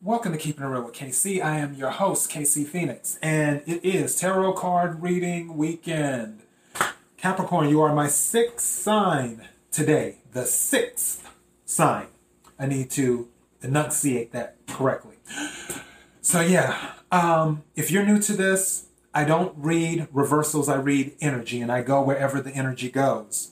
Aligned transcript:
Welcome 0.00 0.30
to 0.30 0.38
Keeping 0.38 0.62
It 0.62 0.68
Real 0.68 0.84
with 0.84 0.94
KC. 0.94 1.42
I 1.42 1.58
am 1.58 1.74
your 1.74 1.90
host, 1.90 2.30
KC 2.30 2.64
Phoenix, 2.64 3.18
and 3.20 3.62
it 3.66 3.84
is 3.84 4.14
Tarot 4.14 4.52
Card 4.52 5.02
Reading 5.02 5.56
Weekend. 5.56 6.42
Capricorn, 7.16 7.68
you 7.68 7.80
are 7.80 7.92
my 7.92 8.06
sixth 8.06 8.64
sign 8.64 9.48
today. 9.72 10.18
The 10.30 10.46
sixth 10.46 11.28
sign. 11.64 12.06
I 12.60 12.66
need 12.66 12.92
to 12.92 13.28
enunciate 13.60 14.30
that 14.30 14.54
correctly. 14.68 15.16
So, 16.20 16.42
yeah, 16.42 16.92
um, 17.10 17.64
if 17.74 17.90
you're 17.90 18.06
new 18.06 18.20
to 18.20 18.34
this, 18.34 18.86
I 19.12 19.24
don't 19.24 19.52
read 19.56 20.06
reversals, 20.12 20.68
I 20.68 20.76
read 20.76 21.16
energy, 21.20 21.60
and 21.60 21.72
I 21.72 21.82
go 21.82 22.00
wherever 22.02 22.40
the 22.40 22.52
energy 22.52 22.88
goes. 22.88 23.50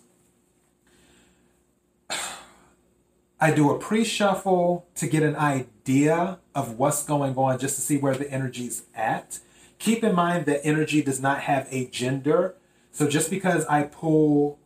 I 3.41 3.51
do 3.51 3.71
a 3.71 3.79
pre 3.79 4.05
shuffle 4.05 4.87
to 4.95 5.07
get 5.07 5.23
an 5.23 5.37
idea 5.37 6.39
of 6.55 6.79
what's 6.79 7.05
going 7.05 7.37
on 7.37 7.59
just 7.59 7.77
to 7.77 7.83
see 7.83 7.99
where 7.99 8.15
the 8.15 8.31
energy's 8.31 8.85
at. 8.95 9.41
Keep 9.79 10.03
in 10.05 10.15
mind 10.15 10.47
that 10.47 10.65
energy 10.65 11.03
does 11.03 11.21
not 11.21 11.41
have 11.43 11.69
a 11.71 11.87
gender. 11.87 12.55
So 12.93 13.07
just 13.07 13.29
because 13.29 13.67
I 13.67 13.83
pull 13.83 14.59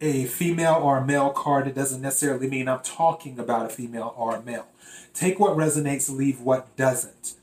a 0.00 0.26
female 0.26 0.74
or 0.74 0.98
a 0.98 1.04
male 1.04 1.30
card, 1.30 1.66
it 1.66 1.74
doesn't 1.74 2.00
necessarily 2.00 2.48
mean 2.48 2.68
I'm 2.68 2.80
talking 2.80 3.38
about 3.38 3.66
a 3.66 3.68
female 3.68 4.14
or 4.16 4.36
a 4.36 4.42
male. 4.42 4.66
Take 5.14 5.40
what 5.40 5.56
resonates, 5.56 6.08
leave 6.08 6.40
what 6.40 6.76
doesn't. 6.76 7.34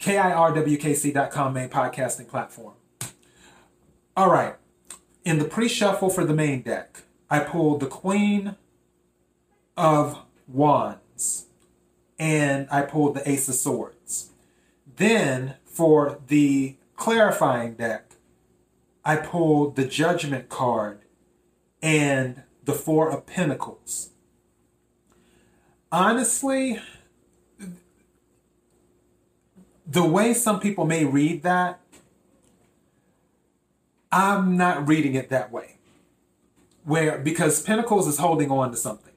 KIRWKC.com, 0.00 1.52
main 1.52 1.68
podcasting 1.68 2.28
platform. 2.28 2.74
All 4.16 4.30
right. 4.30 4.54
In 5.24 5.38
the 5.38 5.44
pre 5.44 5.68
shuffle 5.68 6.08
for 6.08 6.24
the 6.24 6.34
main 6.34 6.62
deck, 6.62 7.02
I 7.28 7.40
pulled 7.40 7.80
the 7.80 7.86
Queen 7.86 8.56
of 9.78 10.18
Wands 10.48 11.46
and 12.18 12.66
I 12.70 12.82
pulled 12.82 13.14
the 13.14 13.28
Ace 13.30 13.48
of 13.48 13.54
Swords. 13.54 14.30
Then 14.96 15.54
for 15.64 16.18
the 16.26 16.74
clarifying 16.96 17.74
deck, 17.74 18.16
I 19.04 19.16
pulled 19.16 19.76
the 19.76 19.84
Judgment 19.84 20.48
card 20.48 20.98
and 21.80 22.42
the 22.64 22.72
Four 22.72 23.10
of 23.10 23.24
Pentacles. 23.24 24.10
Honestly, 25.92 26.80
the 29.86 30.04
way 30.04 30.34
some 30.34 30.58
people 30.58 30.84
may 30.84 31.04
read 31.04 31.44
that, 31.44 31.78
I'm 34.10 34.56
not 34.56 34.88
reading 34.88 35.14
it 35.14 35.30
that 35.30 35.52
way. 35.52 35.76
Where 36.84 37.18
because 37.18 37.62
Pentacles 37.62 38.08
is 38.08 38.18
holding 38.18 38.50
on 38.50 38.70
to 38.72 38.76
something 38.76 39.07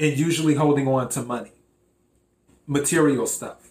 and 0.00 0.18
usually 0.18 0.54
holding 0.54 0.88
on 0.88 1.08
to 1.10 1.22
money. 1.22 1.52
Material 2.66 3.26
stuff 3.26 3.70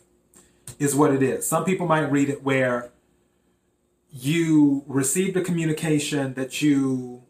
is 0.78 0.96
what 0.96 1.14
it 1.14 1.24
is. 1.24 1.48
Some 1.48 1.66
people 1.66 1.88
might 1.88 2.12
read 2.12 2.30
it 2.30 2.44
where 2.44 2.92
you 4.12 4.84
received 4.88 5.36
a 5.38 5.42
communication 5.42 6.36
that 6.36 6.62
you 6.62 7.24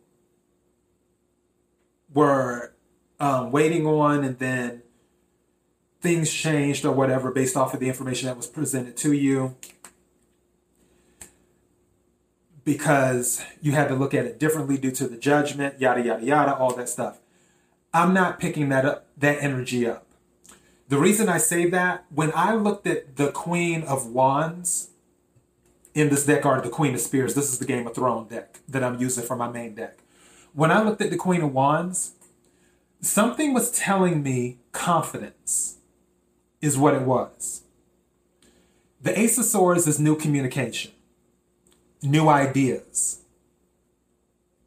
were 2.13 2.73
um, 3.19 3.51
waiting 3.51 3.85
on, 3.85 4.23
and 4.23 4.39
then 4.39 4.81
things 6.01 6.31
changed 6.31 6.85
or 6.85 6.91
whatever 6.91 7.31
based 7.31 7.55
off 7.55 7.73
of 7.73 7.79
the 7.79 7.87
information 7.87 8.27
that 8.27 8.37
was 8.37 8.47
presented 8.47 8.95
to 8.97 9.11
you 9.11 9.55
because 12.63 13.43
you 13.61 13.71
had 13.71 13.87
to 13.87 13.95
look 13.95 14.13
at 14.13 14.25
it 14.25 14.39
differently 14.39 14.77
due 14.77 14.91
to 14.91 15.07
the 15.07 15.17
judgment, 15.17 15.79
yada, 15.81 16.01
yada, 16.01 16.23
yada, 16.23 16.55
all 16.55 16.73
that 16.73 16.87
stuff. 16.87 17.19
I'm 17.93 18.13
not 18.13 18.39
picking 18.39 18.69
that 18.69 18.85
up, 18.85 19.07
that 19.17 19.41
energy 19.41 19.87
up. 19.87 20.05
The 20.89 20.97
reason 20.97 21.29
I 21.29 21.37
say 21.37 21.69
that, 21.69 22.05
when 22.13 22.31
I 22.35 22.55
looked 22.55 22.87
at 22.87 23.15
the 23.15 23.31
Queen 23.31 23.83
of 23.83 24.07
Wands 24.07 24.89
in 25.93 26.09
this 26.09 26.25
deck, 26.25 26.45
or 26.45 26.59
the 26.61 26.69
Queen 26.69 26.93
of 26.93 26.99
Spears, 27.01 27.33
this 27.33 27.51
is 27.51 27.59
the 27.59 27.65
Game 27.65 27.85
of 27.87 27.95
Thrones 27.95 28.29
deck 28.29 28.59
that 28.67 28.83
I'm 28.83 28.99
using 28.99 29.23
for 29.23 29.35
my 29.35 29.49
main 29.49 29.75
deck. 29.75 29.99
When 30.53 30.71
I 30.71 30.81
looked 30.81 31.01
at 31.01 31.11
the 31.11 31.17
Queen 31.17 31.41
of 31.41 31.53
Wands, 31.53 32.13
something 33.01 33.53
was 33.53 33.71
telling 33.71 34.23
me 34.23 34.59
confidence 34.71 35.77
is 36.61 36.77
what 36.77 36.93
it 36.93 37.03
was. 37.03 37.63
The 39.01 39.17
Ace 39.17 39.37
of 39.37 39.45
Swords 39.45 39.87
is 39.87 39.99
new 39.99 40.15
communication, 40.15 40.91
new 42.01 42.29
ideas. 42.29 43.21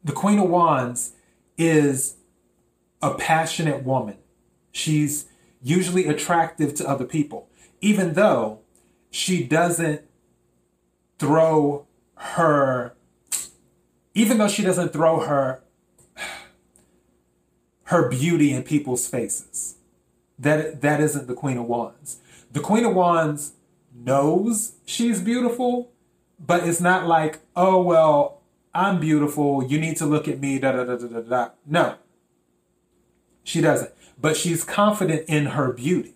The 0.03 0.13
Queen 0.13 0.39
of 0.39 0.49
Wands 0.49 1.13
is 1.57 2.15
a 3.03 3.13
passionate 3.15 3.83
woman. 3.83 4.15
She's 4.71 5.25
usually 5.61 6.07
attractive 6.07 6.73
to 6.75 6.89
other 6.89 7.05
people, 7.05 7.49
even 7.81 8.13
though 8.13 8.59
she 9.11 9.43
doesn't 9.43 10.01
throw 11.19 11.85
her, 12.15 12.95
even 14.15 14.37
though 14.37 14.47
she 14.47 14.63
doesn't 14.63 14.93
throw 14.93 15.19
her 15.19 15.61
her 17.83 18.09
beauty 18.09 18.51
in 18.53 18.63
people's 18.63 19.05
faces. 19.07 19.75
That 20.39 20.81
that 20.81 20.99
isn't 20.99 21.27
the 21.27 21.35
Queen 21.35 21.57
of 21.57 21.65
Wands. 21.65 22.17
The 22.51 22.61
Queen 22.61 22.85
of 22.85 22.95
Wands 22.95 23.53
knows 23.93 24.73
she's 24.85 25.21
beautiful, 25.21 25.91
but 26.39 26.67
it's 26.67 26.81
not 26.81 27.05
like, 27.05 27.39
oh 27.55 27.81
well, 27.81 28.41
I'm 28.73 28.99
beautiful. 28.99 29.63
You 29.63 29.79
need 29.79 29.97
to 29.97 30.05
look 30.05 30.27
at 30.27 30.39
me. 30.39 30.57
Da 30.57 30.71
da 30.71 30.85
da 30.85 30.95
da 30.95 31.07
da 31.07 31.21
da. 31.21 31.49
No, 31.65 31.95
she 33.43 33.61
doesn't. 33.61 33.91
But 34.19 34.37
she's 34.37 34.63
confident 34.63 35.27
in 35.27 35.47
her 35.47 35.71
beauty. 35.71 36.15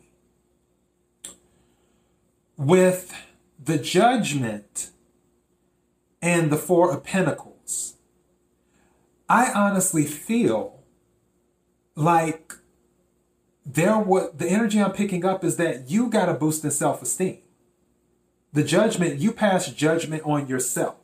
With 2.57 3.13
the 3.63 3.77
judgment 3.77 4.89
and 6.21 6.49
the 6.49 6.57
Four 6.57 6.91
of 6.91 7.03
Pentacles, 7.03 7.95
I 9.29 9.51
honestly 9.51 10.05
feel 10.05 10.79
like 11.95 12.53
there 13.65 13.97
what 13.97 14.38
the 14.38 14.47
energy 14.47 14.81
I'm 14.81 14.94
picking 14.94 15.25
up 15.25 15.44
is 15.44 15.57
that 15.57 15.89
you 15.89 16.09
got 16.09 16.29
a 16.29 16.33
boost 16.33 16.63
in 16.63 16.71
self-esteem. 16.71 17.39
The 18.53 18.63
judgment, 18.63 19.19
you 19.19 19.33
pass 19.33 19.69
judgment 19.69 20.23
on 20.25 20.47
yourself 20.47 20.95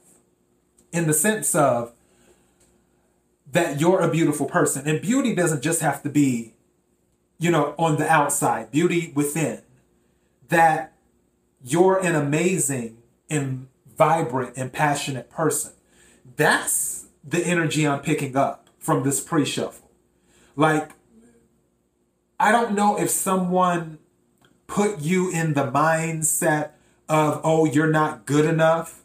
in 0.93 1.05
the 1.07 1.13
sense 1.13 1.53
of 1.53 1.93
that 3.53 3.79
you're 3.79 4.01
a 4.01 4.09
beautiful 4.09 4.47
person. 4.47 4.87
And 4.87 5.01
beauty 5.01 5.33
doesn't 5.33 5.61
just 5.61 5.81
have 5.81 6.01
to 6.03 6.09
be, 6.09 6.55
you 7.39 7.51
know, 7.51 7.75
on 7.77 7.97
the 7.97 8.11
outside, 8.11 8.71
beauty 8.71 9.11
within. 9.15 9.61
That 10.49 10.93
you're 11.63 11.97
an 11.97 12.15
amazing 12.15 12.97
and 13.29 13.67
vibrant 13.95 14.57
and 14.57 14.73
passionate 14.73 15.29
person. 15.29 15.71
That's 16.35 17.07
the 17.23 17.39
energy 17.45 17.87
I'm 17.87 18.01
picking 18.01 18.35
up 18.35 18.69
from 18.79 19.03
this 19.03 19.21
pre 19.21 19.45
shuffle. 19.45 19.91
Like, 20.55 20.91
I 22.39 22.51
don't 22.51 22.73
know 22.73 22.99
if 22.99 23.09
someone 23.09 23.99
put 24.65 24.99
you 24.99 25.31
in 25.31 25.53
the 25.53 25.71
mindset 25.71 26.71
of, 27.07 27.39
oh, 27.43 27.65
you're 27.65 27.91
not 27.91 28.25
good 28.25 28.45
enough 28.45 29.02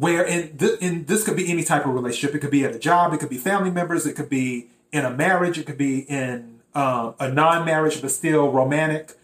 where 0.00 0.24
in, 0.24 0.56
th- 0.56 0.78
in 0.80 1.04
this 1.04 1.24
could 1.24 1.36
be 1.36 1.50
any 1.50 1.62
type 1.62 1.84
of 1.84 1.92
relationship. 1.92 2.34
It 2.34 2.38
could 2.38 2.50
be 2.50 2.64
at 2.64 2.74
a 2.74 2.78
job, 2.78 3.12
it 3.12 3.20
could 3.20 3.28
be 3.28 3.36
family 3.36 3.70
members, 3.70 4.06
it 4.06 4.14
could 4.14 4.30
be 4.30 4.68
in 4.92 5.04
a 5.04 5.10
marriage, 5.10 5.58
it 5.58 5.66
could 5.66 5.76
be 5.76 6.00
in 6.10 6.60
um, 6.74 7.14
a 7.20 7.30
non-marriage 7.30 8.00
but 8.00 8.10
still 8.10 8.50
romantic 8.50 9.18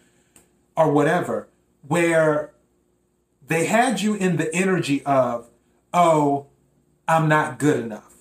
or 0.77 0.93
whatever, 0.93 1.49
where 1.89 2.53
they 3.47 3.65
had 3.65 4.03
you 4.03 4.17
in 4.17 4.37
the 4.37 4.55
energy 4.55 5.03
of, 5.07 5.49
oh, 5.95 6.45
I'm 7.09 7.27
not 7.27 7.59
good 7.59 7.81
enough. 7.81 8.15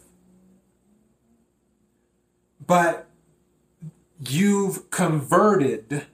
But 2.65 3.07
you've 4.29 4.89
converted 4.91 6.05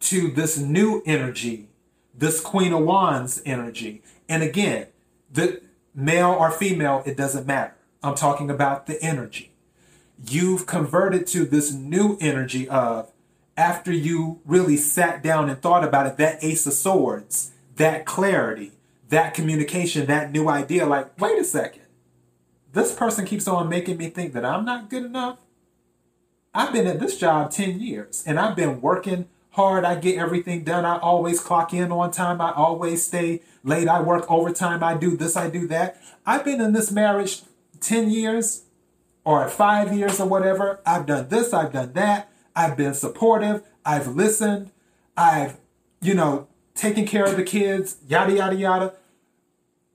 to 0.00 0.30
this 0.32 0.58
new 0.58 1.00
energy, 1.06 1.68
this 2.12 2.40
Queen 2.40 2.72
of 2.72 2.82
Wands 2.82 3.40
energy, 3.46 4.02
and 4.28 4.42
again, 4.42 4.88
the 5.36 5.60
male 5.94 6.30
or 6.30 6.50
female, 6.50 7.02
it 7.06 7.16
doesn't 7.16 7.46
matter. 7.46 7.74
I'm 8.02 8.14
talking 8.14 8.50
about 8.50 8.86
the 8.86 9.00
energy. 9.02 9.52
You've 10.28 10.66
converted 10.66 11.26
to 11.28 11.44
this 11.44 11.72
new 11.72 12.16
energy 12.20 12.68
of 12.68 13.12
after 13.56 13.92
you 13.92 14.40
really 14.44 14.76
sat 14.76 15.22
down 15.22 15.48
and 15.48 15.60
thought 15.60 15.84
about 15.84 16.06
it, 16.06 16.16
that 16.18 16.42
ace 16.42 16.66
of 16.66 16.72
swords, 16.72 17.52
that 17.76 18.04
clarity, 18.04 18.72
that 19.08 19.34
communication, 19.34 20.06
that 20.06 20.32
new 20.32 20.48
idea, 20.48 20.84
like, 20.86 21.18
wait 21.20 21.38
a 21.38 21.44
second. 21.44 21.82
This 22.72 22.94
person 22.94 23.24
keeps 23.24 23.48
on 23.48 23.68
making 23.68 23.96
me 23.96 24.10
think 24.10 24.32
that 24.34 24.44
I'm 24.44 24.64
not 24.64 24.90
good 24.90 25.04
enough. 25.04 25.38
I've 26.54 26.72
been 26.72 26.86
at 26.86 27.00
this 27.00 27.18
job 27.18 27.50
10 27.50 27.80
years 27.80 28.22
and 28.26 28.38
I've 28.38 28.56
been 28.56 28.80
working 28.80 29.28
hard. 29.56 29.84
I 29.84 29.94
get 29.94 30.18
everything 30.18 30.64
done. 30.64 30.84
I 30.84 30.98
always 30.98 31.40
clock 31.40 31.72
in 31.72 31.90
on 31.90 32.10
time. 32.10 32.40
I 32.42 32.52
always 32.52 33.06
stay 33.06 33.40
late. 33.64 33.88
I 33.88 34.00
work 34.00 34.30
overtime. 34.30 34.84
I 34.84 34.94
do 34.94 35.16
this. 35.16 35.34
I 35.34 35.48
do 35.48 35.66
that. 35.68 36.00
I've 36.26 36.44
been 36.44 36.60
in 36.60 36.74
this 36.74 36.92
marriage 36.92 37.42
10 37.80 38.10
years 38.10 38.64
or 39.24 39.48
five 39.48 39.96
years 39.96 40.20
or 40.20 40.28
whatever. 40.28 40.80
I've 40.84 41.06
done 41.06 41.28
this. 41.30 41.54
I've 41.54 41.72
done 41.72 41.94
that. 41.94 42.30
I've 42.54 42.76
been 42.76 42.92
supportive. 42.92 43.62
I've 43.84 44.08
listened. 44.08 44.70
I've, 45.16 45.56
you 46.02 46.12
know, 46.12 46.48
taken 46.74 47.06
care 47.06 47.24
of 47.24 47.36
the 47.36 47.42
kids, 47.42 47.96
yada, 48.06 48.34
yada, 48.34 48.56
yada. 48.56 48.94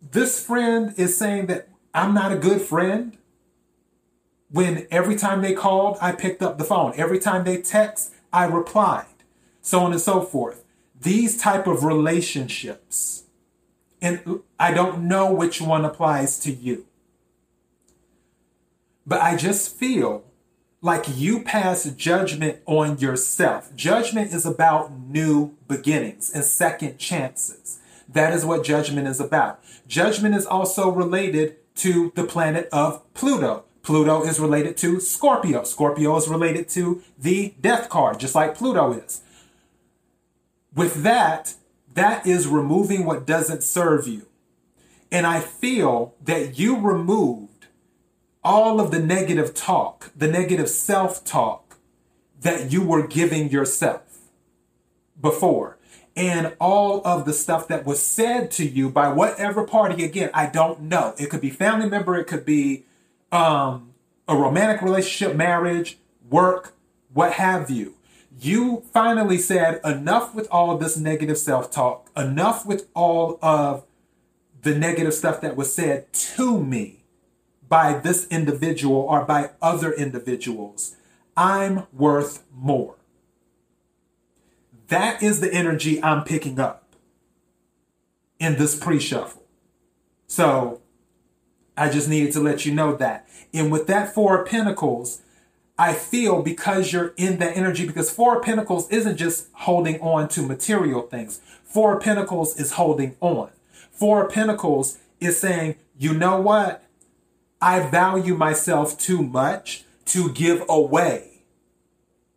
This 0.02 0.44
friend 0.44 0.96
is 0.98 1.16
saying 1.16 1.46
that 1.48 1.69
I'm 1.94 2.16
not 2.16 2.31
a 2.31 2.36
good 2.36 2.62
friend 2.62 3.16
when 4.50 4.88
every 4.90 5.16
time 5.16 5.44
they 5.44 5.54
called, 5.54 6.00
I 6.02 6.13
picked 6.13 6.42
up 6.42 6.58
the 6.58 6.63
phone. 6.63 6.94
Every 6.98 7.19
time 7.19 7.44
they 7.44 7.62
text, 7.62 8.12
I 8.34 8.46
replied, 8.46 9.06
so 9.62 9.80
on 9.81 9.92
and 9.92 10.02
so 10.02 10.22
forth. 10.22 10.63
These 11.00 11.38
type 11.38 11.68
of 11.68 11.84
relationships, 11.84 13.24
and 14.02 14.42
I 14.60 14.74
don't 14.74 15.08
know 15.08 15.31
which 15.31 15.62
one 15.62 15.86
applies 15.86 16.40
to 16.40 16.52
you. 16.52 16.86
But 19.06 19.22
I 19.22 19.36
just 19.36 19.75
feel 19.75 20.24
like 20.81 21.06
you 21.16 21.42
pass 21.42 21.86
judgment 21.92 22.60
on 22.66 22.98
yourself. 22.98 23.75
Judgment 23.75 24.34
is 24.34 24.46
about 24.46 24.92
new 24.92 25.56
beginnings 25.68 26.31
and 26.34 26.44
second 26.44 26.98
chances. 26.98 27.80
That 28.10 28.34
is 28.34 28.46
what 28.46 28.63
judgment 28.63 29.08
is 29.08 29.19
about. 29.19 29.63
Judgment 29.88 30.36
is 30.36 30.46
also 30.46 30.90
related 30.90 31.58
to 31.75 32.12
the 32.16 32.24
planet 32.24 32.68
of 32.72 33.02
Pluto. 33.13 33.63
Pluto 33.84 34.24
is 34.24 34.40
related 34.40 34.78
to 34.78 35.00
Scorpio. 35.00 35.63
Scorpio 35.63 36.16
is 36.18 36.28
related 36.28 36.68
to 36.69 37.02
the 37.18 37.54
death 37.62 37.90
card, 37.90 38.19
just 38.19 38.36
like 38.36 38.56
Pluto 38.56 38.94
is. 38.94 39.22
With 40.73 41.03
that, 41.03 41.56
that 41.94 42.25
is 42.25 42.47
removing 42.47 43.06
what 43.06 43.25
doesn't 43.25 43.63
serve 43.63 44.07
you. 44.07 44.27
And 45.12 45.27
I 45.27 45.41
feel 45.41 46.15
that 46.23 46.57
you 46.57 46.79
removed 46.79 47.68
all 48.44 48.79
of 48.79 48.91
the 48.91 49.00
negative 49.00 49.53
talk, 49.53 50.12
the 50.15 50.27
negative 50.27 50.69
self 50.69 51.23
talk 51.25 51.77
that 52.39 52.71
you 52.71 52.81
were 52.81 53.06
giving 53.06 53.50
yourself 53.50 54.01
before. 55.19 55.77
And 56.15 56.56
all 56.59 57.01
of 57.06 57.25
the 57.25 57.33
stuff 57.33 57.67
that 57.69 57.85
was 57.85 58.01
said 58.01 58.51
to 58.51 58.67
you 58.67 58.89
by 58.89 59.09
whatever 59.09 59.65
party, 59.65 60.03
again, 60.03 60.29
I 60.33 60.47
don't 60.47 60.81
know. 60.81 61.13
It 61.17 61.29
could 61.29 61.41
be 61.41 61.50
family 61.50 61.89
member, 61.89 62.17
it 62.17 62.25
could 62.25 62.45
be 62.45 62.83
um, 63.31 63.94
a 64.27 64.35
romantic 64.35 64.81
relationship, 64.81 65.35
marriage, 65.35 65.97
work, 66.29 66.74
what 67.13 67.33
have 67.33 67.69
you. 67.69 67.95
You 68.39 68.83
finally 68.94 69.38
said 69.38 69.81
enough 69.83 70.33
with 70.33 70.48
all 70.50 70.78
this 70.78 70.98
negative 70.98 71.38
self 71.38 71.69
talk, 71.69 72.10
enough 72.16 72.66
with 72.66 72.88
all 72.94 73.38
of 73.42 73.86
the 74.62 74.75
negative 74.75 75.13
stuff 75.13 75.42
that 75.42 75.56
was 75.56 75.74
said 75.74 76.12
to 76.13 76.63
me 76.63 77.04
by 77.68 77.98
this 77.98 78.28
individual 78.28 78.98
or 78.98 79.25
by 79.25 79.51
other 79.62 79.92
individuals. 79.92 80.95
I'm 81.36 81.88
worth 81.94 82.44
more. 82.54 82.95
That 84.88 85.24
is 85.24 85.39
the 85.39 85.54
energy 85.54 86.04
I'm 86.04 86.24
picking 86.24 86.60
up 86.60 86.95
in 88.39 88.57
this 88.57 88.77
pre 88.77 89.00
shuffle. 89.00 89.44
So 90.27 90.81
I 91.77 91.89
just 91.89 92.10
needed 92.10 92.34
to 92.34 92.39
let 92.39 92.66
you 92.66 92.74
know 92.74 92.95
that. 92.95 93.27
And 93.54 93.72
with 93.72 93.88
that 93.88 94.13
Four 94.13 94.42
of 94.42 94.48
Pentacles, 94.48 95.22
I 95.81 95.94
feel 95.94 96.44
because 96.44 96.94
you're 96.94 97.16
in 97.18 97.39
that 97.39 97.57
energy, 97.57 97.88
because 97.88 98.12
Four 98.12 98.38
of 98.38 98.44
Pentacles 98.44 98.88
isn't 98.92 99.18
just 99.18 99.48
holding 99.54 100.00
on 100.00 100.28
to 100.30 100.44
material 100.44 101.01
things, 101.01 101.42
Four 101.63 101.98
of 101.98 102.04
Pentacles 102.04 102.60
is 102.60 102.74
holding 102.74 103.16
on. 103.19 103.50
Four 103.89 104.28
of 104.28 104.31
Pentacles 104.31 105.00
is 105.19 105.39
saying, 105.39 105.78
you 105.98 106.13
know 106.13 106.39
what? 106.39 106.83
I 107.60 107.80
value 107.80 108.36
myself 108.36 108.95
too 108.95 109.24
much 109.24 109.83
to 110.06 110.31
give 110.31 110.63
away 110.69 111.45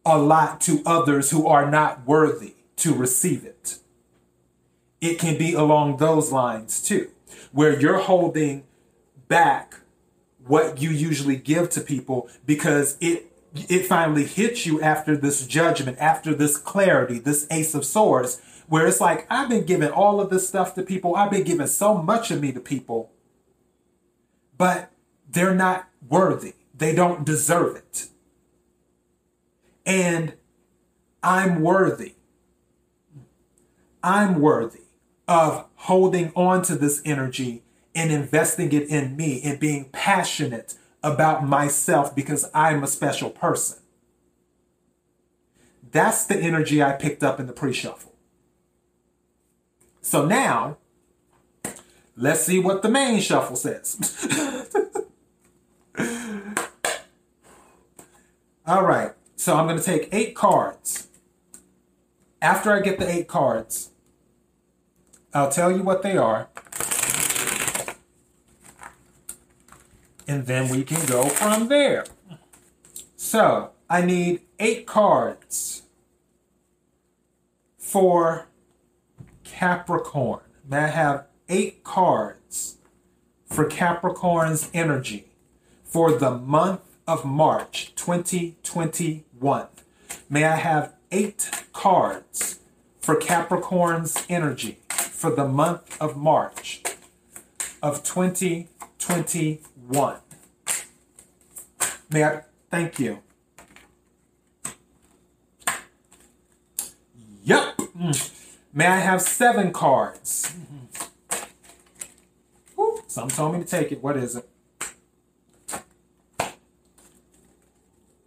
a 0.06 0.17
lot 0.17 0.62
to 0.62 0.82
others 0.87 1.31
who 1.31 1.47
are 1.47 1.70
not 1.70 2.06
worthy 2.06 2.55
to 2.76 2.94
receive 2.94 3.44
it. 3.44 3.76
It 5.02 5.19
can 5.19 5.37
be 5.37 5.52
along 5.52 5.99
those 5.99 6.32
lines 6.32 6.82
too, 6.82 7.11
where 7.52 7.79
you're 7.79 7.99
holding 7.99 8.64
back 9.29 9.81
what 10.47 10.81
you 10.81 10.88
usually 10.88 11.37
give 11.37 11.69
to 11.70 11.82
people 11.82 12.31
because 12.47 12.97
it 13.02 13.32
it 13.54 13.86
finally 13.86 14.24
hits 14.24 14.66
you 14.66 14.80
after 14.80 15.16
this 15.16 15.46
judgment, 15.46 15.98
after 15.98 16.34
this 16.34 16.56
clarity, 16.56 17.18
this 17.18 17.46
ace 17.50 17.74
of 17.74 17.84
swords, 17.84 18.40
where 18.66 18.86
it's 18.86 19.00
like, 19.00 19.26
I've 19.30 19.48
been 19.48 19.64
giving 19.64 19.90
all 19.90 20.20
of 20.20 20.30
this 20.30 20.48
stuff 20.48 20.74
to 20.74 20.82
people. 20.82 21.14
I've 21.14 21.30
been 21.30 21.44
giving 21.44 21.66
so 21.66 21.94
much 21.94 22.30
of 22.30 22.40
me 22.40 22.52
to 22.52 22.60
people, 22.60 23.12
but 24.58 24.90
they're 25.28 25.54
not 25.54 25.88
worthy. 26.08 26.54
They 26.76 26.94
don't 26.94 27.24
deserve 27.24 27.76
it. 27.76 28.08
And 29.86 30.34
I'm 31.22 31.60
worthy. 31.60 32.14
I'm 34.02 34.40
worthy 34.40 34.80
of 35.28 35.66
holding 35.76 36.32
on 36.34 36.62
to 36.62 36.74
this 36.74 37.00
energy 37.04 37.62
and 37.94 38.10
investing 38.10 38.72
it 38.72 38.88
in 38.88 39.16
me 39.16 39.40
and 39.42 39.60
being 39.60 39.88
passionate 39.90 40.74
about 41.04 41.46
myself 41.46 42.16
because 42.16 42.50
I'm 42.54 42.82
a 42.82 42.88
special 42.88 43.30
person. 43.30 43.78
That's 45.92 46.24
the 46.24 46.36
energy 46.36 46.82
I 46.82 46.92
picked 46.92 47.22
up 47.22 47.38
in 47.38 47.46
the 47.46 47.52
pre 47.52 47.72
shuffle. 47.72 48.14
So 50.00 50.24
now, 50.26 50.78
let's 52.16 52.40
see 52.40 52.58
what 52.58 52.82
the 52.82 52.88
main 52.88 53.20
shuffle 53.20 53.54
says. 53.54 53.96
All 58.66 58.82
right, 58.82 59.12
so 59.36 59.56
I'm 59.56 59.66
going 59.66 59.78
to 59.78 59.84
take 59.84 60.08
eight 60.10 60.34
cards. 60.34 61.08
After 62.40 62.72
I 62.72 62.80
get 62.80 62.98
the 62.98 63.08
eight 63.08 63.28
cards, 63.28 63.90
I'll 65.34 65.50
tell 65.50 65.70
you 65.70 65.82
what 65.82 66.02
they 66.02 66.16
are. 66.16 66.48
And 70.26 70.47
then 70.47 70.69
we 70.69 70.85
can 70.85 71.05
go 71.06 71.29
from 71.29 71.69
there. 71.69 72.05
So 73.17 73.71
I 73.88 74.03
need 74.03 74.43
eight 74.59 74.87
cards 74.87 75.82
for 77.79 78.49
Capricorn. 79.44 80.41
May 80.69 80.79
I 80.79 80.88
have 80.88 81.26
eight 81.49 81.85
cards 81.85 82.79
for 83.47 83.65
Capricorn's 83.67 84.71
energy 84.75 85.31
for 85.85 86.12
the 86.12 86.31
month 86.32 86.81
of 87.06 87.25
March 87.25 87.94
2021? 87.94 89.69
May 90.29 90.44
I 90.44 90.56
have 90.56 90.94
eight 91.12 91.50
cards 91.73 92.61
for 92.99 93.15
Capricorn's 93.15 94.25
energy 94.29 94.78
for 94.88 95.31
the 95.31 95.47
month 95.47 96.00
of 96.00 96.16
March 96.16 96.83
of 97.83 98.02
2021? 98.02 98.74
One. 99.87 100.16
May 102.11 102.25
I 102.25 102.42
thank 102.71 102.99
you? 102.99 103.21
Yep. 107.44 107.76
Mm. 107.78 108.30
May 108.73 108.87
I 108.87 108.99
have 108.99 109.23
seven 109.23 109.73
cards? 109.73 110.54
Woo. 112.76 113.02
Some 113.06 113.28
told 113.28 113.54
me 113.54 113.61
to 113.61 113.66
take 113.66 113.92
it. 113.92 114.02
What 114.02 114.16
is 114.16 114.37
it? 114.37 114.49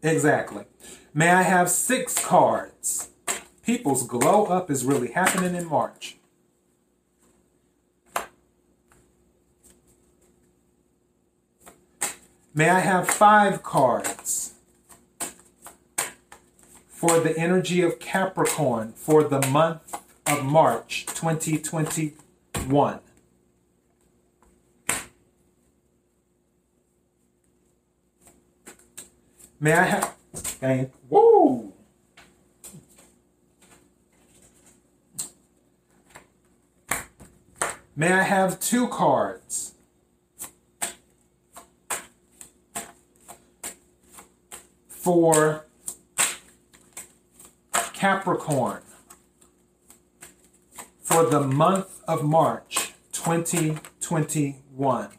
Exactly. 0.03 0.63
May 1.13 1.31
I 1.31 1.41
have 1.41 1.69
six 1.69 2.17
cards? 2.23 3.09
People's 3.65 4.07
glow 4.07 4.45
up 4.45 4.71
is 4.71 4.85
really 4.85 5.11
happening 5.11 5.55
in 5.55 5.67
March. 5.67 6.17
May 12.57 12.69
I 12.69 12.79
have 12.79 13.07
five 13.07 13.61
cards 13.61 14.55
for 16.87 17.19
the 17.19 17.37
energy 17.37 17.83
of 17.83 17.99
Capricorn 17.99 18.93
for 18.93 19.23
the 19.23 19.45
month 19.49 19.95
of 20.25 20.43
March 20.43 21.05
2021? 21.05 22.99
May 29.59 29.73
I 29.73 29.83
have. 29.83 30.15
Okay. 30.33 30.89
Whoa! 31.09 31.73
May 37.95 38.13
I 38.13 38.23
have 38.23 38.59
two 38.59 38.87
cards 38.87 39.75
for 45.07 45.65
Capricorn 47.93 48.81
for 51.01 51.23
the 51.23 51.39
month 51.39 52.01
of 52.09 52.25
March 52.25 52.91
2021. 53.13 55.09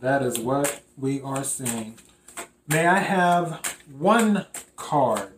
That 0.00 0.22
is 0.22 0.38
what 0.38 0.80
we 0.96 1.20
are 1.20 1.44
seeing. 1.44 1.98
May 2.66 2.86
I 2.86 3.00
have 3.00 3.76
one 3.94 4.46
card 4.76 5.34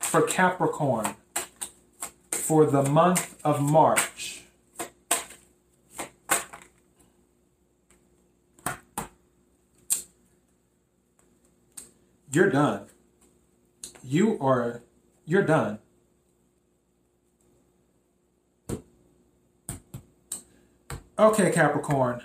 for 0.00 0.22
Capricorn 0.22 1.16
for 2.44 2.66
the 2.66 2.82
month 2.82 3.40
of 3.42 3.58
March? 3.58 4.42
You're 12.30 12.50
done. 12.50 12.84
You 14.02 14.38
are, 14.42 14.82
you're 15.24 15.46
done. 15.46 15.78
Okay, 21.18 21.50
Capricorn. 21.50 22.24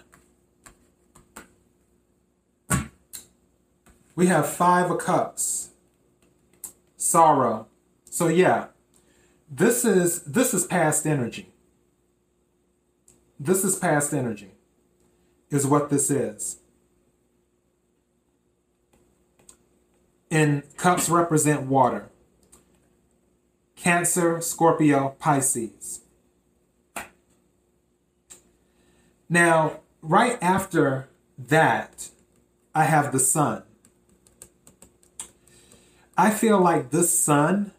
We 4.17 4.27
have 4.27 4.49
five 4.49 4.91
of 4.91 4.97
cups. 4.97 5.69
Sorrow. 6.97 7.67
So 8.09 8.27
yeah, 8.27 8.65
this 9.49 9.83
is 9.83 10.21
this 10.23 10.53
is 10.53 10.65
past 10.65 11.05
energy. 11.05 11.49
This 13.39 13.63
is 13.63 13.75
past 13.75 14.13
energy. 14.13 14.51
Is 15.49 15.65
what 15.65 15.89
this 15.89 16.11
is. 16.11 16.59
And 20.29 20.63
cups 20.77 21.09
represent 21.09 21.63
water. 21.63 22.09
Cancer, 23.75 24.41
Scorpio, 24.41 25.15
Pisces. 25.17 26.01
Now, 29.27 29.79
right 30.01 30.37
after 30.41 31.07
that, 31.37 32.09
I 32.75 32.83
have 32.83 33.11
the 33.11 33.19
sun. 33.19 33.63
I 36.17 36.29
feel 36.29 36.59
like 36.59 36.91
this 36.91 37.17
sun 37.17 37.71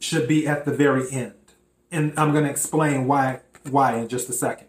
should 0.00 0.26
be 0.26 0.46
at 0.48 0.64
the 0.64 0.72
very 0.72 1.08
end. 1.12 1.34
And 1.92 2.12
I'm 2.16 2.32
going 2.32 2.44
to 2.44 2.50
explain 2.50 3.06
why 3.06 3.40
why 3.70 3.96
in 3.96 4.08
just 4.08 4.28
a 4.28 4.32
second. 4.32 4.66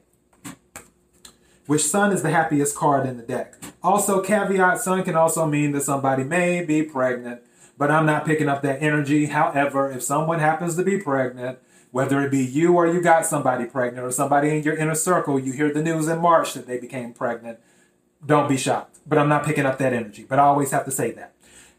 Which 1.65 1.83
sun 1.83 2.11
is 2.11 2.21
the 2.21 2.31
happiest 2.31 2.75
card 2.75 3.07
in 3.07 3.17
the 3.17 3.23
deck. 3.23 3.55
Also, 3.81 4.21
caveat, 4.21 4.81
sun 4.81 5.03
can 5.03 5.15
also 5.15 5.45
mean 5.45 5.71
that 5.71 5.83
somebody 5.83 6.23
may 6.23 6.63
be 6.65 6.83
pregnant, 6.83 7.41
but 7.77 7.89
I'm 7.89 8.05
not 8.05 8.25
picking 8.25 8.49
up 8.49 8.61
that 8.63 8.81
energy. 8.81 9.27
However, 9.27 9.89
if 9.89 10.03
someone 10.03 10.39
happens 10.39 10.75
to 10.75 10.83
be 10.83 10.97
pregnant, 10.97 11.59
whether 11.91 12.21
it 12.21 12.31
be 12.31 12.43
you 12.43 12.73
or 12.73 12.87
you 12.87 13.01
got 13.01 13.25
somebody 13.25 13.65
pregnant 13.65 14.05
or 14.05 14.11
somebody 14.11 14.49
in 14.49 14.63
your 14.63 14.75
inner 14.75 14.95
circle, 14.95 15.39
you 15.39 15.53
hear 15.53 15.73
the 15.73 15.83
news 15.83 16.07
in 16.07 16.19
March 16.19 16.53
that 16.53 16.67
they 16.67 16.77
became 16.77 17.13
pregnant, 17.13 17.59
don't 18.25 18.49
be 18.49 18.57
shocked. 18.57 18.99
But 19.05 19.17
I'm 19.17 19.29
not 19.29 19.45
picking 19.45 19.65
up 19.65 19.77
that 19.77 19.93
energy. 19.93 20.25
But 20.27 20.39
I 20.39 20.43
always 20.43 20.71
have 20.71 20.85
to 20.85 20.91
say 20.91 21.11
that. 21.11 21.33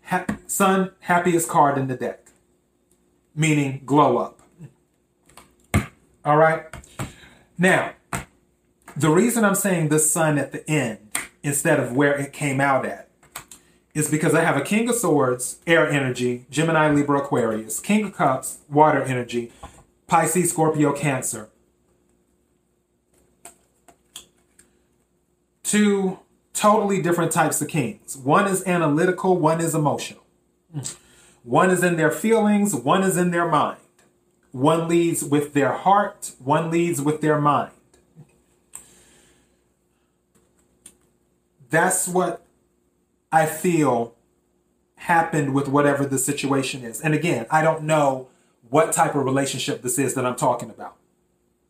Ha- 0.07 0.27
sun, 0.47 0.93
happiest 1.01 1.49
card 1.49 1.79
in 1.79 1.87
the 1.87 1.97
deck, 1.97 2.22
meaning 3.35 3.83
glow 3.85 4.19
up. 4.19 4.41
All 6.25 6.37
right. 6.37 6.65
Now, 7.59 7.93
the 8.97 9.11
reason 9.11 9.45
I'm 9.45 9.55
saying 9.55 9.89
the 9.89 9.99
sun 9.99 10.39
at 10.39 10.53
the 10.53 10.69
end 10.71 10.99
instead 11.43 11.81
of 11.81 11.93
where 11.93 12.15
it 12.15 12.33
came 12.33 12.61
out 12.61 12.85
at 12.87 13.09
is 13.95 14.11
because 14.11 14.35
I 14.35 14.43
have 14.43 14.57
a 14.57 14.63
King 14.63 14.89
of 14.89 14.95
Swords, 14.95 15.59
air 15.67 15.89
energy, 15.89 16.47
Gemini, 16.51 16.91
Libra, 16.91 17.19
Aquarius, 17.19 17.81
King 17.81 18.07
of 18.07 18.15
Cups, 18.15 18.59
water 18.69 19.03
energy, 19.03 19.53
Pisces, 20.07 20.51
Scorpio, 20.51 20.93
Cancer. 20.93 21.51
Two 25.63 26.19
totally 26.55 27.03
different 27.03 27.33
types 27.33 27.61
of 27.61 27.69
kings. 27.69 28.17
One 28.17 28.47
is 28.47 28.65
analytical, 28.67 29.37
one 29.39 29.61
is 29.61 29.75
emotional. 29.75 30.23
One 31.45 31.71
is 31.71 31.83
in 31.83 31.97
their 31.97 32.11
feelings, 32.11 32.75
one 32.75 33.03
is 33.03 33.17
in 33.17 33.31
their 33.31 33.49
mind. 33.49 33.79
One 34.53 34.87
leads 34.89 35.25
with 35.25 35.55
their 35.55 35.73
heart, 35.73 36.33
one 36.39 36.71
leads 36.71 37.01
with 37.01 37.21
their 37.21 37.41
mind. 37.41 37.71
That's 41.71 42.07
what 42.07 42.45
I 43.33 43.47
feel 43.47 44.15
happened 44.97 45.55
with 45.55 45.69
whatever 45.69 46.05
the 46.05 46.19
situation 46.19 46.85
is. 46.85 47.01
And 47.01 47.15
again, 47.15 47.47
I 47.51 47.63
don't 47.63 47.83
know 47.83 48.29
what 48.69 48.93
type 48.93 49.15
of 49.15 49.25
relationship 49.25 49.83
this 49.83 49.99
is 49.99 50.15
that 50.15 50.25
I'm 50.25 50.37
talking 50.37 50.71
about. 50.71 50.97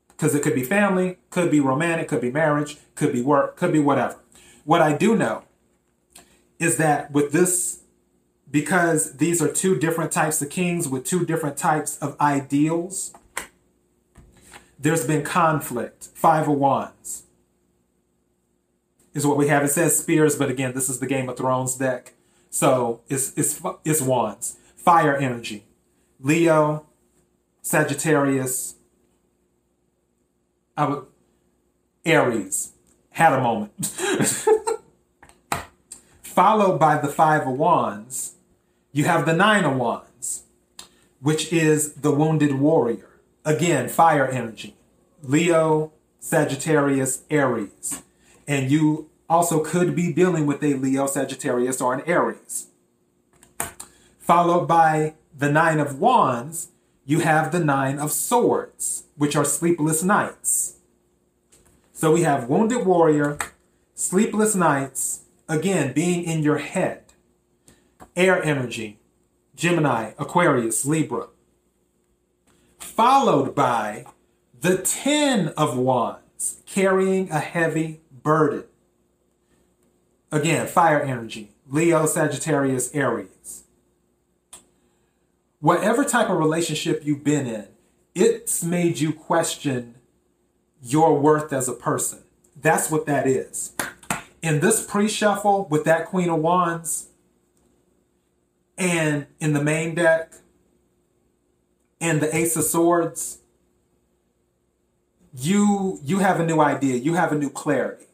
Because 0.08 0.34
it 0.34 0.42
could 0.42 0.54
be 0.54 0.64
family, 0.64 1.18
could 1.30 1.50
be 1.50 1.60
romantic, 1.60 2.08
could 2.08 2.20
be 2.20 2.30
marriage, 2.30 2.78
could 2.94 3.12
be 3.12 3.22
work, 3.22 3.56
could 3.56 3.72
be 3.72 3.78
whatever. 3.78 4.16
What 4.64 4.82
I 4.82 4.92
do 4.92 5.16
know 5.16 5.44
is 6.58 6.76
that 6.76 7.10
with 7.10 7.32
this, 7.32 7.81
because 8.52 9.16
these 9.16 9.42
are 9.42 9.50
two 9.50 9.76
different 9.76 10.12
types 10.12 10.40
of 10.40 10.50
kings 10.50 10.86
with 10.86 11.04
two 11.04 11.26
different 11.26 11.56
types 11.56 11.98
of 11.98 12.20
ideals, 12.20 13.12
there's 14.78 15.06
been 15.06 15.24
conflict. 15.24 16.10
Five 16.14 16.46
of 16.46 16.54
Wands 16.58 17.24
is 19.14 19.26
what 19.26 19.36
we 19.36 19.48
have. 19.48 19.64
It 19.64 19.68
says 19.68 19.98
spears, 19.98 20.36
but 20.36 20.50
again, 20.50 20.74
this 20.74 20.88
is 20.88 21.00
the 21.00 21.06
Game 21.06 21.28
of 21.28 21.36
Thrones 21.36 21.76
deck. 21.76 22.12
So 22.50 23.00
it's, 23.08 23.32
it's, 23.36 23.60
it's 23.84 24.02
wands. 24.02 24.58
Fire 24.76 25.16
energy. 25.16 25.64
Leo, 26.20 26.86
Sagittarius, 27.62 28.76
I 30.76 30.86
would, 30.86 31.06
Aries 32.04 32.72
had 33.10 33.32
a 33.32 33.40
moment. 33.40 33.72
Followed 36.22 36.78
by 36.78 36.98
the 36.98 37.08
Five 37.08 37.46
of 37.46 37.54
Wands, 37.54 38.34
you 38.92 39.04
have 39.04 39.24
the 39.24 39.32
Nine 39.32 39.64
of 39.64 39.76
Wands, 39.76 40.44
which 41.20 41.52
is 41.52 41.94
the 41.94 42.12
Wounded 42.12 42.54
Warrior. 42.54 43.08
Again, 43.44 43.88
fire 43.88 44.26
energy. 44.26 44.76
Leo, 45.22 45.92
Sagittarius, 46.20 47.22
Aries. 47.30 48.02
And 48.46 48.70
you 48.70 49.08
also 49.28 49.64
could 49.64 49.96
be 49.96 50.12
dealing 50.12 50.46
with 50.46 50.62
a 50.62 50.74
Leo, 50.74 51.06
Sagittarius, 51.06 51.80
or 51.80 51.94
an 51.94 52.02
Aries. 52.06 52.68
Followed 54.18 54.66
by 54.66 55.14
the 55.36 55.50
Nine 55.50 55.80
of 55.80 55.98
Wands, 55.98 56.68
you 57.04 57.20
have 57.20 57.50
the 57.50 57.64
Nine 57.64 57.98
of 57.98 58.12
Swords, 58.12 59.04
which 59.16 59.34
are 59.34 59.44
sleepless 59.44 60.02
nights. 60.02 60.76
So 61.92 62.12
we 62.12 62.22
have 62.22 62.48
Wounded 62.48 62.84
Warrior, 62.84 63.38
Sleepless 63.94 64.54
Nights, 64.54 65.22
again, 65.48 65.92
being 65.92 66.24
in 66.24 66.42
your 66.42 66.58
head, 66.58 67.01
Air 68.16 68.42
Energy, 68.42 68.98
Gemini, 69.54 70.12
Aquarius, 70.18 70.84
Libra. 70.84 71.28
Followed 72.78 73.54
by 73.54 74.04
the 74.60 74.78
Ten 74.78 75.48
of 75.56 75.76
Wands, 75.76 76.62
carrying 76.66 77.30
a 77.30 77.40
heavy 77.40 78.00
burden. 78.10 78.64
Again, 80.30 80.66
fire 80.66 81.00
energy, 81.00 81.52
Leo, 81.68 82.06
Sagittarius, 82.06 82.94
Aries 82.94 83.62
whatever 85.62 86.04
type 86.04 86.28
of 86.28 86.38
relationship 86.38 87.02
you've 87.04 87.24
been 87.24 87.46
in, 87.46 87.68
it's 88.16 88.64
made 88.64 88.98
you 88.98 89.12
question 89.12 89.94
your 90.82 91.18
worth 91.18 91.52
as 91.52 91.68
a 91.68 91.72
person. 91.72 92.18
That's 92.60 92.90
what 92.90 93.06
that 93.06 93.26
is. 93.28 93.72
In 94.42 94.58
this 94.58 94.84
pre 94.84 95.08
shuffle 95.08 95.68
with 95.70 95.84
that 95.84 96.06
Queen 96.06 96.28
of 96.28 96.40
Wands 96.40 97.10
and 98.82 99.26
in 99.38 99.52
the 99.52 99.62
main 99.62 99.94
deck 99.94 100.32
and 102.00 102.20
the 102.20 102.34
Ace 102.36 102.56
of 102.56 102.64
Swords, 102.64 103.38
you 105.32 106.00
you 106.02 106.18
have 106.18 106.40
a 106.40 106.44
new 106.44 106.60
idea, 106.60 106.96
you 106.96 107.14
have 107.14 107.30
a 107.30 107.36
new 107.36 107.48
clarity. 107.48 108.06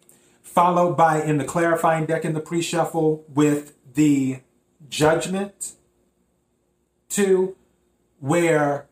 Followed 0.43 0.95
by 0.95 1.23
in 1.23 1.39
the 1.39 1.45
clarifying 1.45 2.05
deck 2.05 2.25
in 2.25 2.35
the 2.35 2.41
pre 2.41 2.61
shuffle 2.61 3.25
with 3.33 3.75
the 3.95 4.41
Judgment 4.91 5.73
to 7.11 7.57
where 8.21 8.87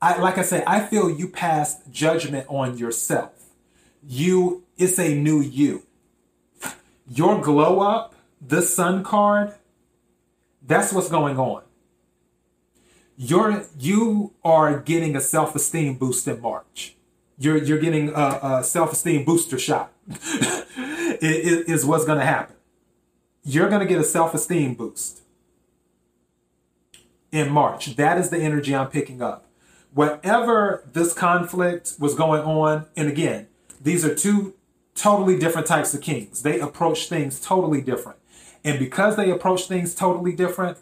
I 0.00 0.18
like 0.18 0.36
I 0.36 0.42
say, 0.42 0.64
I 0.66 0.80
feel 0.80 1.08
you 1.08 1.28
passed 1.28 1.92
judgment 1.92 2.46
on 2.48 2.76
yourself. 2.76 3.30
You 4.02 4.64
it's 4.76 4.98
a 4.98 5.14
new 5.14 5.40
you. 5.40 5.84
Your 7.08 7.40
glow 7.40 7.80
up, 7.80 8.16
the 8.40 8.62
sun 8.62 9.04
card, 9.04 9.54
that's 10.66 10.92
what's 10.92 11.08
going 11.08 11.38
on. 11.38 11.62
You're 13.16 13.64
you 13.78 14.32
are 14.44 14.80
getting 14.80 15.16
a 15.16 15.20
self-esteem 15.20 15.96
boost 15.96 16.26
in 16.26 16.40
March. 16.40 16.96
You're 17.38 17.58
you're 17.58 17.78
getting 17.78 18.10
a, 18.10 18.38
a 18.42 18.64
self-esteem 18.64 19.24
booster 19.24 19.58
shot. 19.58 19.92
it 20.08 21.68
is 21.68 21.84
what's 21.84 22.04
going 22.04 22.18
to 22.18 22.24
happen. 22.24 22.56
You're 23.44 23.68
going 23.68 23.80
to 23.80 23.86
get 23.86 24.00
a 24.00 24.04
self-esteem 24.04 24.74
boost 24.74 25.22
in 27.30 27.50
March. 27.50 27.96
That 27.96 28.18
is 28.18 28.30
the 28.30 28.38
energy 28.38 28.74
I'm 28.74 28.88
picking 28.88 29.22
up. 29.22 29.46
Whatever 29.92 30.88
this 30.92 31.12
conflict 31.12 31.96
was 31.98 32.14
going 32.14 32.42
on, 32.42 32.86
and 32.96 33.08
again, 33.08 33.48
these 33.80 34.04
are 34.04 34.14
two 34.14 34.54
totally 34.94 35.38
different 35.38 35.66
types 35.66 35.92
of 35.94 36.00
kings. 36.00 36.42
They 36.42 36.60
approach 36.60 37.08
things 37.08 37.40
totally 37.40 37.80
different. 37.80 38.18
And 38.64 38.78
because 38.78 39.16
they 39.16 39.30
approach 39.30 39.66
things 39.66 39.94
totally 39.94 40.32
different, 40.32 40.78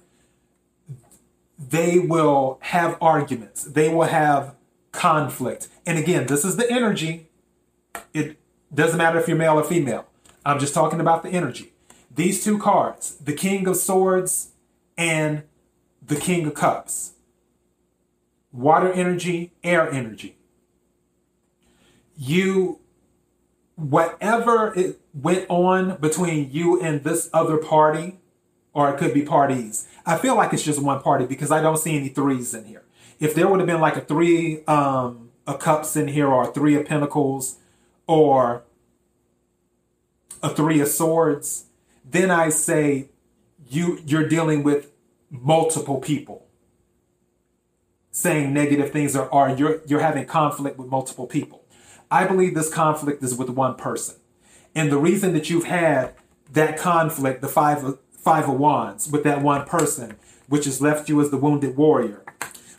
they 1.58 1.98
will 1.98 2.58
have 2.62 2.96
arguments. 3.00 3.64
They 3.64 3.92
will 3.92 4.06
have 4.06 4.54
conflict. 4.92 5.68
And 5.86 5.98
again, 5.98 6.26
this 6.26 6.44
is 6.44 6.56
the 6.56 6.70
energy. 6.70 7.28
It 8.12 8.38
doesn't 8.74 8.98
matter 8.98 9.18
if 9.18 9.28
you're 9.28 9.36
male 9.36 9.58
or 9.58 9.64
female. 9.64 10.06
I'm 10.44 10.58
just 10.58 10.74
talking 10.74 11.00
about 11.00 11.22
the 11.22 11.30
energy. 11.30 11.72
These 12.14 12.42
two 12.42 12.58
cards, 12.58 13.16
the 13.16 13.32
King 13.32 13.66
of 13.66 13.76
Swords 13.76 14.50
and 14.96 15.42
the 16.04 16.16
King 16.16 16.46
of 16.46 16.54
Cups. 16.54 17.12
Water 18.52 18.92
energy, 18.92 19.52
air 19.62 19.88
energy. 19.90 20.36
You, 22.16 22.80
whatever 23.76 24.74
it 24.74 24.99
went 25.12 25.46
on 25.48 25.96
between 25.96 26.50
you 26.50 26.80
and 26.80 27.02
this 27.04 27.28
other 27.32 27.56
party, 27.56 28.18
or 28.72 28.90
it 28.90 28.98
could 28.98 29.12
be 29.12 29.22
parties. 29.22 29.88
I 30.06 30.16
feel 30.16 30.36
like 30.36 30.52
it's 30.52 30.62
just 30.62 30.82
one 30.82 31.02
party 31.02 31.26
because 31.26 31.50
I 31.50 31.60
don't 31.60 31.76
see 31.76 31.96
any 31.96 32.08
threes 32.08 32.54
in 32.54 32.64
here. 32.64 32.84
If 33.18 33.34
there 33.34 33.48
would 33.48 33.60
have 33.60 33.66
been 33.66 33.80
like 33.80 33.96
a 33.96 34.00
three 34.00 34.64
um, 34.64 35.30
of 35.46 35.58
cups 35.58 35.96
in 35.96 36.08
here, 36.08 36.28
or 36.28 36.48
a 36.48 36.52
three 36.52 36.76
of 36.76 36.86
pentacles, 36.86 37.56
or 38.06 38.62
a 40.42 40.48
three 40.48 40.80
of 40.80 40.88
swords, 40.88 41.66
then 42.04 42.30
I 42.30 42.48
say 42.48 43.10
you 43.68 44.00
you're 44.06 44.28
dealing 44.28 44.62
with 44.62 44.90
multiple 45.30 45.98
people 45.98 46.46
saying 48.10 48.52
negative 48.52 48.90
things 48.90 49.14
or, 49.14 49.26
or 49.28 49.50
you're 49.50 49.80
you're 49.86 50.00
having 50.00 50.26
conflict 50.26 50.78
with 50.78 50.88
multiple 50.88 51.26
people. 51.26 51.64
I 52.10 52.26
believe 52.26 52.54
this 52.54 52.72
conflict 52.72 53.22
is 53.22 53.34
with 53.34 53.50
one 53.50 53.76
person. 53.76 54.16
And 54.74 54.90
the 54.90 54.98
reason 54.98 55.32
that 55.32 55.50
you've 55.50 55.64
had 55.64 56.14
that 56.52 56.78
conflict, 56.78 57.40
the 57.40 57.48
five 57.48 57.84
of, 57.84 57.98
five 58.12 58.48
of 58.48 58.58
wands, 58.58 59.10
with 59.10 59.24
that 59.24 59.42
one 59.42 59.66
person, 59.66 60.16
which 60.48 60.64
has 60.64 60.80
left 60.80 61.08
you 61.08 61.20
as 61.20 61.30
the 61.30 61.36
wounded 61.36 61.76
warrior, 61.76 62.24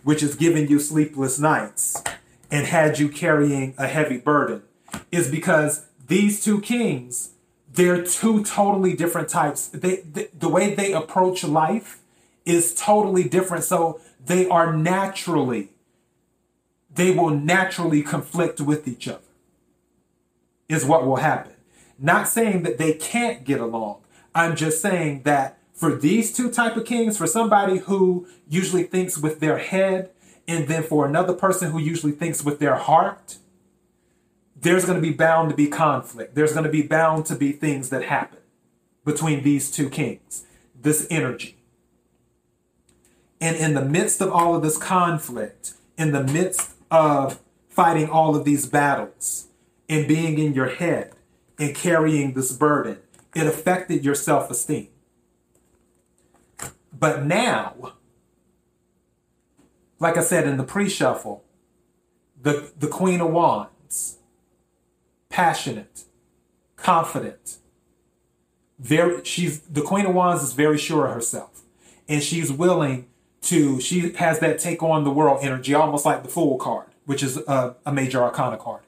which 0.04 0.22
has 0.22 0.36
given 0.36 0.68
you 0.68 0.80
sleepless 0.80 1.40
nights 1.40 2.02
and 2.50 2.68
had 2.68 3.00
you 3.00 3.10
carrying 3.10 3.74
a 3.78 3.88
heavy 3.88 4.18
burden, 4.18 4.64
is 5.12 5.30
because 5.30 5.86
these 6.08 6.44
two 6.44 6.60
kings 6.60 7.32
they're 7.74 8.04
two 8.04 8.44
totally 8.44 8.94
different 8.94 9.30
types. 9.30 9.68
They, 9.68 9.98
the, 9.98 10.30
the 10.38 10.50
way 10.50 10.76
they 10.76 10.94
approach 10.94 11.44
life 11.44 12.02
is 12.46 12.74
totally 12.74 13.24
different. 13.24 13.64
So 13.64 14.02
they 14.24 14.48
are 14.50 14.76
naturally, 14.76 15.70
they 16.94 17.12
will 17.12 17.30
naturally 17.30 18.04
conflict 18.04 18.60
with 18.60 18.88
each 18.88 19.08
other, 19.08 19.22
is 20.68 20.86
what 20.86 21.06
will 21.06 21.18
happen. 21.18 21.51
Not 22.02 22.28
saying 22.28 22.64
that 22.64 22.80
they 22.80 22.94
can't 22.94 23.44
get 23.44 23.62
along. 23.62 24.02
I'm 24.34 24.56
just 24.56 24.82
saying 24.82 25.22
that 25.24 25.60
for 25.72 25.96
these 25.96 26.34
two 26.34 26.50
type 26.50 26.76
of 26.76 26.86
kings, 26.86 27.16
for 27.16 27.28
somebody 27.28 27.78
who 27.78 28.28
usually 28.50 28.84
thinks 28.84 29.20
with 29.20 29.40
their 29.40 29.60
head, 29.60 30.10
and 30.48 30.68
then 30.68 30.82
for 30.82 31.06
another 31.06 31.34
person 31.34 31.72
who 31.72 31.80
usually 31.80 32.12
thinks 32.12 32.44
with 32.44 32.60
their 32.60 32.76
heart, 32.76 33.38
there's 34.56 34.84
going 34.86 35.00
to 35.00 35.02
be 35.02 35.14
bound 35.14 35.52
to 35.52 35.56
be 35.56 35.68
conflict. 35.68 36.34
There's 36.34 36.54
going 36.54 36.66
to 36.66 36.72
be 36.72 36.82
bound 36.82 37.28
to 37.28 37.36
be 37.36 37.52
things 37.52 37.90
that 37.90 38.04
happen 38.04 38.40
between 39.06 39.44
these 39.44 39.70
two 39.70 39.90
kings, 39.90 40.46
this 40.80 41.06
energy. 41.12 41.58
And 43.40 43.56
in 43.56 43.76
the 43.76 43.86
midst 43.86 44.22
of 44.22 44.32
all 44.32 44.56
of 44.56 44.64
this 44.64 44.78
conflict, 44.78 45.74
in 45.98 46.12
the 46.12 46.24
midst 46.24 46.76
of 46.90 47.40
fighting 47.70 48.10
all 48.10 48.36
of 48.36 48.44
these 48.44 48.66
battles 48.66 49.48
and 49.88 50.08
being 50.08 50.40
in 50.40 50.54
your 50.54 50.70
head 50.70 51.14
and 51.62 51.76
carrying 51.76 52.34
this 52.34 52.52
burden, 52.52 52.98
it 53.36 53.46
affected 53.46 54.04
your 54.04 54.16
self 54.16 54.50
esteem. 54.50 54.88
But 56.92 57.24
now, 57.24 57.94
like 60.00 60.18
I 60.18 60.22
said 60.22 60.48
in 60.48 60.58
the 60.58 60.64
pre 60.64 60.90
shuffle, 60.90 61.44
the, 62.42 62.72
the 62.78 62.88
Queen 62.88 63.22
of 63.22 63.30
Wands, 63.30 64.18
passionate, 65.30 66.06
confident. 66.76 67.58
Very, 68.80 69.24
she's 69.24 69.62
the 69.62 69.84
Queen 69.84 70.08
of 70.08 70.16
Wands 70.16 70.42
is 70.42 70.54
very 70.54 70.80
sure 70.80 71.06
of 71.06 71.14
herself, 71.14 71.62
and 72.10 72.24
she's 72.24 72.52
willing 72.52 73.06
to. 73.44 73.80
She 73.80 74.14
has 74.14 74.40
that 74.40 74.58
take 74.58 74.82
on 74.82 75.04
the 75.04 75.12
world 75.12 75.40
energy, 75.44 75.76
almost 75.76 76.08
like 76.08 76.24
the 76.24 76.30
Fool 76.30 76.58
card, 76.58 76.88
which 77.06 77.22
is 77.22 77.38
a, 77.38 77.76
a 77.86 77.94
major 77.94 78.24
Arcana 78.24 78.58
card, 78.58 78.82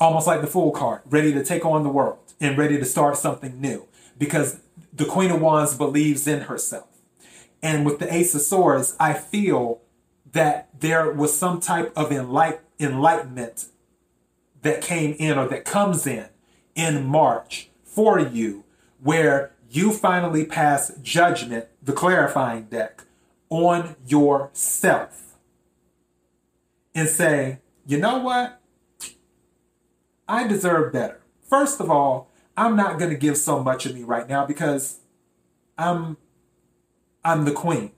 almost 0.00 0.26
like 0.26 0.40
the 0.40 0.46
Fool 0.46 0.70
card, 0.70 1.02
ready 1.06 1.32
to 1.32 1.44
take 1.44 1.64
on 1.64 1.82
the 1.82 1.88
world 1.88 2.18
and 2.40 2.58
ready 2.58 2.78
to 2.78 2.84
start 2.84 3.16
something 3.16 3.60
new, 3.60 3.86
because 4.18 4.60
the 4.92 5.04
Queen 5.04 5.30
of 5.30 5.40
Wands 5.40 5.76
believes 5.76 6.26
in 6.26 6.42
herself. 6.42 6.88
And 7.62 7.86
with 7.86 7.98
the 7.98 8.12
Ace 8.12 8.34
of 8.34 8.42
Swords, 8.42 8.96
I 9.00 9.14
feel 9.14 9.80
that 10.32 10.68
there 10.78 11.10
was 11.10 11.36
some 11.36 11.60
type 11.60 11.92
of 11.96 12.10
enlight- 12.10 12.60
enlightenment 12.78 13.66
that 14.62 14.82
came 14.82 15.14
in 15.18 15.38
or 15.38 15.46
that 15.48 15.64
comes 15.64 16.06
in 16.06 16.28
in 16.74 17.06
March 17.06 17.70
for 17.84 18.18
you, 18.18 18.64
where 19.02 19.52
you 19.70 19.92
finally 19.92 20.44
pass 20.44 20.92
judgment, 21.02 21.66
the 21.82 21.92
clarifying 21.92 22.64
deck, 22.64 23.02
on 23.48 23.96
yourself 24.06 25.36
and 26.94 27.08
say, 27.08 27.58
you 27.86 27.98
know 27.98 28.18
what? 28.18 28.60
I 30.28 30.46
deserve 30.46 30.92
better. 30.92 31.20
First 31.48 31.80
of 31.80 31.90
all, 31.90 32.30
I'm 32.56 32.76
not 32.76 32.98
going 32.98 33.10
to 33.10 33.16
give 33.16 33.36
so 33.36 33.62
much 33.62 33.86
of 33.86 33.94
me 33.94 34.02
right 34.02 34.28
now 34.28 34.46
because 34.46 35.00
I'm 35.76 36.16
I'm 37.24 37.44
the 37.44 37.52
queen. 37.52 37.92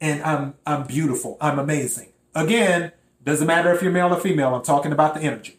And 0.00 0.22
I'm 0.22 0.54
I'm 0.66 0.86
beautiful. 0.86 1.36
I'm 1.40 1.58
amazing. 1.58 2.12
Again, 2.34 2.92
doesn't 3.22 3.46
matter 3.46 3.72
if 3.72 3.82
you're 3.82 3.92
male 3.92 4.12
or 4.12 4.20
female, 4.20 4.54
I'm 4.54 4.62
talking 4.62 4.92
about 4.92 5.14
the 5.14 5.20
energy. 5.20 5.58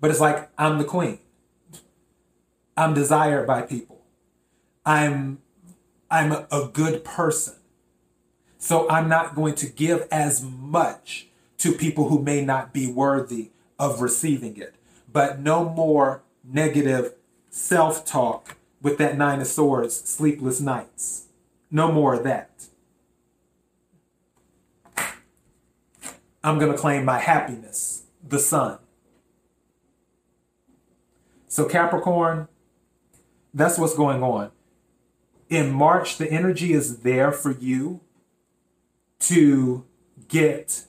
But 0.00 0.10
it's 0.10 0.20
like, 0.20 0.50
I'm 0.58 0.78
the 0.78 0.84
queen. 0.84 1.20
I'm 2.76 2.92
desired 2.92 3.46
by 3.46 3.62
people. 3.62 4.02
I'm 4.84 5.38
I'm 6.10 6.32
a, 6.32 6.46
a 6.50 6.68
good 6.72 7.04
person. 7.04 7.54
So 8.58 8.88
I'm 8.90 9.08
not 9.08 9.34
going 9.34 9.54
to 9.56 9.66
give 9.66 10.06
as 10.10 10.42
much 10.42 11.28
to 11.58 11.72
people 11.72 12.08
who 12.08 12.20
may 12.20 12.44
not 12.44 12.72
be 12.72 12.86
worthy 12.92 13.51
of 13.78 14.00
receiving 14.00 14.56
it. 14.56 14.74
But 15.12 15.40
no 15.40 15.68
more 15.68 16.22
negative 16.44 17.14
self 17.50 18.04
talk 18.04 18.56
with 18.80 18.98
that 18.98 19.16
Nine 19.16 19.40
of 19.40 19.46
Swords, 19.46 19.94
sleepless 19.94 20.60
nights. 20.60 21.26
No 21.70 21.90
more 21.92 22.14
of 22.14 22.24
that. 22.24 22.50
I'm 26.44 26.58
going 26.58 26.72
to 26.72 26.78
claim 26.78 27.04
my 27.04 27.18
happiness, 27.18 28.02
the 28.26 28.38
sun. 28.38 28.78
So, 31.46 31.66
Capricorn, 31.66 32.48
that's 33.54 33.78
what's 33.78 33.94
going 33.94 34.22
on. 34.22 34.50
In 35.48 35.70
March, 35.70 36.18
the 36.18 36.30
energy 36.30 36.72
is 36.72 37.00
there 37.00 37.30
for 37.30 37.52
you 37.52 38.00
to 39.20 39.84
get 40.28 40.86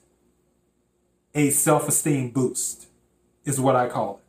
a 1.35 1.49
self 1.49 1.87
esteem 1.87 2.29
boost, 2.29 2.87
is 3.45 3.59
what 3.59 3.75
I 3.75 3.87
call 3.87 4.17
it. 4.17 4.23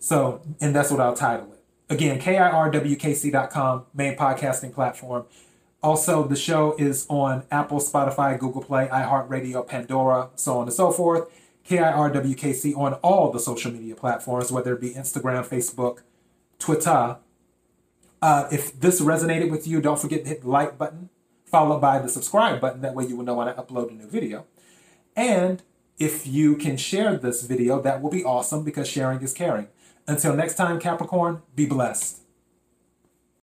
So, 0.00 0.40
and 0.60 0.74
that's 0.74 0.90
what 0.90 1.00
I'll 1.00 1.16
title 1.16 1.52
it. 1.52 1.64
Again, 1.88 2.20
KIRWKC.com, 2.20 3.86
main 3.94 4.16
podcasting 4.16 4.72
platform. 4.72 5.26
Also, 5.82 6.26
the 6.26 6.36
show 6.36 6.74
is 6.78 7.06
on 7.08 7.44
Apple, 7.50 7.78
Spotify, 7.78 8.38
Google 8.38 8.62
Play, 8.62 8.88
iHeartRadio, 8.88 9.66
Pandora, 9.66 10.30
so 10.34 10.58
on 10.58 10.62
and 10.62 10.72
so 10.72 10.90
forth. 10.90 11.28
KIRWKC 11.68 12.76
on 12.76 12.94
all 12.94 13.30
the 13.30 13.40
social 13.40 13.72
media 13.72 13.94
platforms, 13.94 14.50
whether 14.50 14.74
it 14.74 14.80
be 14.80 14.90
Instagram, 14.90 15.46
Facebook, 15.46 15.98
Twitter. 16.58 17.18
Uh, 18.22 18.48
if 18.50 18.78
this 18.80 19.00
resonated 19.00 19.50
with 19.50 19.66
you, 19.66 19.80
don't 19.80 20.00
forget 20.00 20.22
to 20.22 20.28
hit 20.28 20.42
the 20.42 20.48
like 20.48 20.78
button, 20.78 21.10
followed 21.56 21.80
by 21.80 21.98
the 21.98 22.08
subscribe 22.08 22.60
button. 22.60 22.82
That 22.82 22.94
way 22.94 23.06
you 23.06 23.16
will 23.16 23.24
know 23.24 23.32
when 23.32 23.48
I 23.48 23.54
upload 23.54 23.88
a 23.88 23.94
new 23.94 24.06
video. 24.06 24.44
And 25.16 25.62
if 25.98 26.26
you 26.26 26.54
can 26.54 26.76
share 26.76 27.16
this 27.16 27.44
video, 27.44 27.80
that 27.80 28.02
will 28.02 28.10
be 28.10 28.22
awesome 28.22 28.62
because 28.62 28.86
sharing 28.86 29.22
is 29.22 29.32
caring. 29.32 29.68
Until 30.06 30.36
next 30.36 30.56
time, 30.56 30.78
Capricorn, 30.78 31.40
be 31.54 31.64
blessed. 31.64 32.25